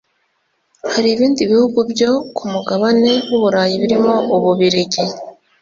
[0.93, 5.03] Hari ibindi bihugu byo ku mugabane w’u Burayi birimo u Bubiligi